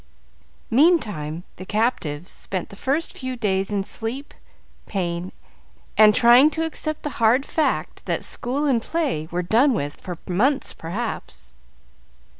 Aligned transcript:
Meantime, 0.71 1.43
the 1.57 1.63
captives 1.65 2.31
spent 2.31 2.69
the 2.69 2.75
first 2.75 3.15
few 3.15 3.35
days 3.35 3.69
in 3.69 3.83
sleep, 3.83 4.33
pain, 4.87 5.31
and 5.95 6.15
trying 6.15 6.49
to 6.49 6.65
accept 6.65 7.03
the 7.03 7.11
hard 7.21 7.45
fact 7.45 8.03
that 8.07 8.25
school 8.25 8.65
and 8.65 8.81
play 8.81 9.27
were 9.29 9.43
done 9.43 9.75
with 9.75 9.97
for 10.01 10.17
months 10.27 10.73
perhaps. 10.73 11.53